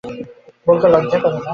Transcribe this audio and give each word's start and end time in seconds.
বলতে 0.67 0.87
লজ্জা 0.93 1.17
করে 1.23 1.35
না? 1.35 1.49